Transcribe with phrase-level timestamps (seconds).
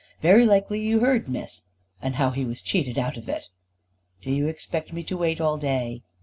[0.23, 1.63] Very likely you heard, Miss
[2.01, 3.49] And how he was cheated out of it."
[4.23, 6.01] "Do you expect me to wait all day?"